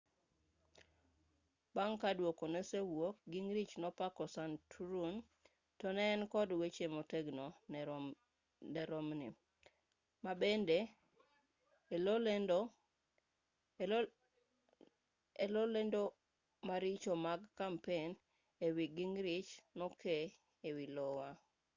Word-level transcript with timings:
bang' 1.75 1.97
ka 2.01 2.09
duoko 2.17 2.43
nosewuok 2.53 3.15
gingrich 3.31 3.73
nopako 3.81 4.23
santorum 4.35 5.15
to 5.79 5.87
ne 5.95 6.03
en 6.13 6.21
kod 6.33 6.49
weche 6.61 6.85
motegno 6.95 7.45
ne 8.77 8.81
romney 8.91 9.31
ma 10.23 10.31
bende 10.41 10.77
e 15.43 15.45
loe 15.53 15.69
lendo 15.75 16.01
maricho 16.67 17.13
mag 17.25 17.41
kampen 17.59 18.09
e 18.65 18.67
wi 18.75 18.85
gingrich 18.95 19.51
nokee 19.79 20.23
ei 20.67 20.75
iowa 20.95 21.29